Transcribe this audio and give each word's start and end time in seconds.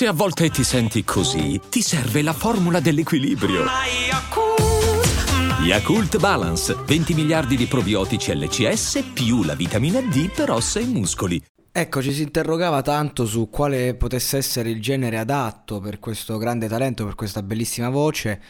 Se 0.00 0.06
a 0.06 0.12
volte 0.14 0.48
ti 0.48 0.64
senti 0.64 1.04
così, 1.04 1.60
ti 1.68 1.82
serve 1.82 2.22
la 2.22 2.32
formula 2.32 2.80
dell'equilibrio. 2.80 3.66
Yakult 5.62 6.16
Balance, 6.18 6.74
20 6.86 7.12
miliardi 7.12 7.54
di 7.54 7.66
probiotici 7.66 8.34
LCS 8.34 9.10
più 9.12 9.42
la 9.42 9.54
vitamina 9.54 10.00
D 10.00 10.30
per 10.30 10.52
ossa 10.52 10.80
e 10.80 10.86
muscoli. 10.86 11.44
Ecco, 11.70 12.00
ci 12.00 12.14
si 12.14 12.22
interrogava 12.22 12.80
tanto 12.80 13.26
su 13.26 13.50
quale 13.50 13.94
potesse 13.94 14.38
essere 14.38 14.70
il 14.70 14.80
genere 14.80 15.18
adatto 15.18 15.80
per 15.80 15.98
questo 15.98 16.38
grande 16.38 16.66
talento, 16.66 17.04
per 17.04 17.14
questa 17.14 17.42
bellissima 17.42 17.90
voce. 17.90 18.40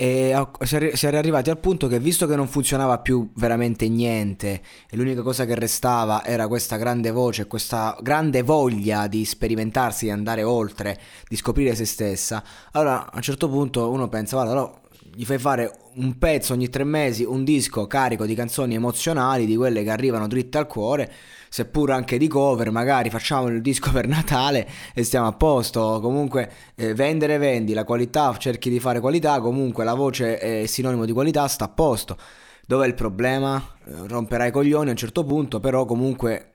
E 0.00 0.32
si 0.62 1.06
era 1.06 1.18
arrivati 1.18 1.50
al 1.50 1.58
punto 1.58 1.88
che 1.88 1.98
visto 1.98 2.28
che 2.28 2.36
non 2.36 2.46
funzionava 2.46 3.00
più 3.00 3.30
veramente 3.34 3.88
niente 3.88 4.62
e 4.88 4.96
l'unica 4.96 5.22
cosa 5.22 5.44
che 5.44 5.56
restava 5.56 6.24
era 6.24 6.46
questa 6.46 6.76
grande 6.76 7.10
voce, 7.10 7.48
questa 7.48 7.98
grande 8.00 8.42
voglia 8.42 9.08
di 9.08 9.24
sperimentarsi, 9.24 10.04
di 10.04 10.12
andare 10.12 10.44
oltre, 10.44 11.00
di 11.28 11.34
scoprire 11.34 11.74
se 11.74 11.84
stessa, 11.84 12.44
allora 12.70 13.10
a 13.10 13.16
un 13.16 13.22
certo 13.22 13.48
punto 13.48 13.90
uno 13.90 14.06
pensa, 14.08 14.36
guarda, 14.36 14.52
allora 14.52 14.72
gli 15.18 15.24
fai 15.24 15.38
fare 15.38 15.76
un 15.94 16.16
pezzo 16.16 16.52
ogni 16.52 16.68
tre 16.68 16.84
mesi, 16.84 17.24
un 17.24 17.42
disco 17.42 17.88
carico 17.88 18.24
di 18.24 18.36
canzoni 18.36 18.76
emozionali, 18.76 19.46
di 19.46 19.56
quelle 19.56 19.82
che 19.82 19.90
arrivano 19.90 20.28
dritte 20.28 20.58
al 20.58 20.68
cuore, 20.68 21.12
seppur 21.48 21.90
anche 21.90 22.18
di 22.18 22.28
cover, 22.28 22.70
magari 22.70 23.10
facciamo 23.10 23.48
il 23.48 23.60
disco 23.60 23.90
per 23.90 24.06
Natale 24.06 24.68
e 24.94 25.02
stiamo 25.02 25.26
a 25.26 25.32
posto. 25.32 25.98
Comunque 26.00 26.52
eh, 26.76 26.94
vendere 26.94 27.36
vendi, 27.38 27.72
la 27.72 27.82
qualità, 27.82 28.32
cerchi 28.38 28.70
di 28.70 28.78
fare 28.78 29.00
qualità, 29.00 29.40
comunque 29.40 29.82
la 29.82 29.94
voce 29.94 30.38
è 30.38 30.66
sinonimo 30.66 31.04
di 31.04 31.10
qualità, 31.10 31.48
sta 31.48 31.64
a 31.64 31.68
posto. 31.68 32.16
Dov'è 32.64 32.86
il 32.86 32.94
problema? 32.94 33.60
Eh, 33.86 34.06
romperai 34.06 34.50
i 34.50 34.52
coglioni 34.52 34.86
a 34.86 34.92
un 34.92 34.96
certo 34.96 35.24
punto, 35.24 35.58
però 35.58 35.84
comunque 35.84 36.52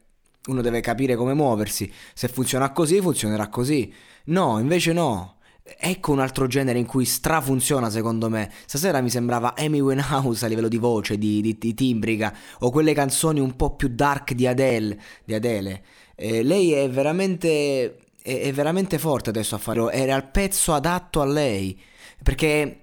uno 0.48 0.62
deve 0.62 0.80
capire 0.80 1.18
come 1.18 1.34
muoversi. 1.34 1.92
Se 2.14 2.30
funziona 2.30 2.72
così, 2.72 3.02
funzionerà 3.02 3.50
così. 3.50 3.94
No, 4.28 4.58
invece 4.58 4.94
no. 4.94 5.40
Ecco 5.66 6.12
un 6.12 6.20
altro 6.20 6.46
genere 6.48 6.78
in 6.78 6.86
cui 6.86 7.06
strafunziona 7.06 7.90
secondo 7.90 8.30
me. 8.30 8.52
Stasera 8.66 9.00
mi 9.00 9.10
sembrava 9.10 9.56
Amy 9.56 9.80
Winehouse 9.80 10.46
a 10.46 10.50
livello 10.50 10.68
di 10.68 10.78
voce, 10.78 11.18
di, 11.18 11.40
di, 11.42 11.58
di 11.58 11.74
timbrica, 11.74 12.36
o 12.60 12.70
quelle 12.70 12.94
canzoni 12.94 13.40
un 13.40 13.56
po' 13.56 13.76
più 13.76 13.88
dark 13.88 14.34
di 14.34 14.46
Adele. 14.46 15.00
Di 15.24 15.34
Adele. 15.34 15.84
Eh, 16.16 16.44
lei 16.44 16.74
è 16.74 16.90
veramente, 16.90 17.98
è, 18.22 18.42
è 18.42 18.52
veramente 18.52 18.98
forte 18.98 19.30
adesso 19.30 19.56
a 19.56 19.58
farlo, 19.58 19.90
era 19.90 20.16
il 20.16 20.26
pezzo 20.26 20.74
adatto 20.74 21.22
a 21.22 21.26
lei. 21.26 21.80
Perché 22.22 22.83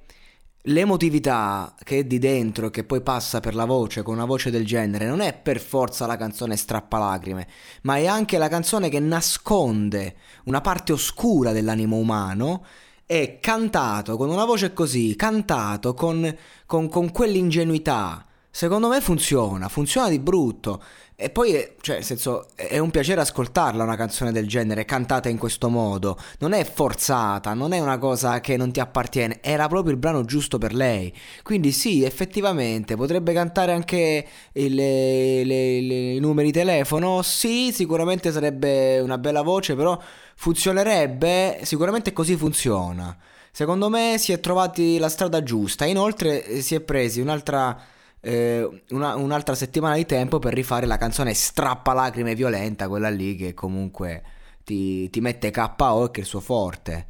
L'emotività 0.64 1.74
che 1.82 2.00
è 2.00 2.04
di 2.04 2.18
dentro 2.18 2.66
e 2.66 2.70
che 2.70 2.84
poi 2.84 3.00
passa 3.00 3.40
per 3.40 3.54
la 3.54 3.64
voce 3.64 4.02
con 4.02 4.16
una 4.16 4.26
voce 4.26 4.50
del 4.50 4.66
genere 4.66 5.06
non 5.06 5.22
è 5.22 5.32
per 5.32 5.58
forza 5.58 6.04
la 6.04 6.18
canzone 6.18 6.54
strappalacrime, 6.54 7.46
ma 7.82 7.96
è 7.96 8.06
anche 8.06 8.36
la 8.36 8.48
canzone 8.48 8.90
che 8.90 9.00
nasconde 9.00 10.16
una 10.44 10.60
parte 10.60 10.92
oscura 10.92 11.52
dell'animo 11.52 11.96
umano 11.96 12.62
e 13.06 13.38
cantato 13.40 14.18
con 14.18 14.28
una 14.28 14.44
voce 14.44 14.74
così, 14.74 15.16
cantato 15.16 15.94
con, 15.94 16.36
con, 16.66 16.90
con 16.90 17.10
quell'ingenuità 17.10 18.26
Secondo 18.52 18.88
me 18.88 19.00
funziona, 19.00 19.68
funziona 19.68 20.08
di 20.08 20.18
brutto. 20.18 20.82
E 21.14 21.30
poi, 21.30 21.52
è, 21.52 21.74
cioè, 21.82 21.96
nel 21.96 22.04
senso, 22.04 22.48
è 22.54 22.78
un 22.78 22.90
piacere 22.90 23.20
ascoltarla 23.20 23.84
una 23.84 23.94
canzone 23.94 24.32
del 24.32 24.48
genere, 24.48 24.84
cantata 24.86 25.28
in 25.28 25.36
questo 25.38 25.68
modo. 25.68 26.18
Non 26.38 26.52
è 26.52 26.64
forzata, 26.64 27.52
non 27.52 27.72
è 27.72 27.78
una 27.78 27.98
cosa 27.98 28.40
che 28.40 28.56
non 28.56 28.72
ti 28.72 28.80
appartiene, 28.80 29.38
era 29.42 29.68
proprio 29.68 29.92
il 29.92 29.98
brano 29.98 30.24
giusto 30.24 30.58
per 30.58 30.74
lei. 30.74 31.14
Quindi 31.42 31.72
sì, 31.72 32.02
effettivamente, 32.04 32.96
potrebbe 32.96 33.32
cantare 33.34 33.72
anche 33.72 34.26
i 34.54 36.18
numeri 36.20 36.50
telefono. 36.52 37.22
Sì, 37.22 37.70
sicuramente 37.72 38.32
sarebbe 38.32 38.98
una 39.00 39.18
bella 39.18 39.42
voce, 39.42 39.74
però 39.74 40.00
funzionerebbe, 40.34 41.60
sicuramente 41.62 42.12
così 42.12 42.34
funziona. 42.34 43.16
Secondo 43.52 43.88
me 43.90 44.16
si 44.18 44.32
è 44.32 44.40
trovati 44.40 44.98
la 44.98 45.08
strada 45.08 45.42
giusta. 45.42 45.84
Inoltre 45.84 46.44
eh, 46.46 46.62
si 46.62 46.74
è 46.74 46.80
presi 46.80 47.20
un'altra 47.20 47.78
eh, 48.20 48.82
una, 48.90 49.16
un'altra 49.16 49.54
settimana 49.54 49.96
di 49.96 50.06
tempo 50.06 50.38
per 50.38 50.52
rifare 50.52 50.86
la 50.86 50.98
canzone 50.98 51.34
strappa 51.34 51.92
lacrime 51.92 52.34
violenta, 52.34 52.88
quella 52.88 53.08
lì 53.08 53.34
che 53.36 53.54
comunque 53.54 54.22
ti, 54.64 55.08
ti 55.10 55.20
mette 55.20 55.50
KO 55.50 56.06
e 56.06 56.10
che 56.10 56.20
è 56.20 56.22
il 56.22 56.28
suo 56.28 56.40
forte. 56.40 57.06